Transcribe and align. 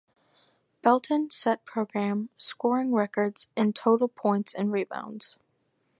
Belton 0.81 1.29
set 1.29 1.63
program 1.63 2.29
scoring 2.35 2.91
records 2.91 3.49
in 3.55 3.71
total 3.71 4.07
points 4.07 4.51
and 4.55 4.71
rebounds. 4.71 5.35